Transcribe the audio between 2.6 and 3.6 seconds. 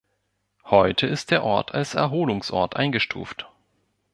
eingestuft.